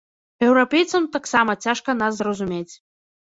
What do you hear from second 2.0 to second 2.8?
нас зразумець.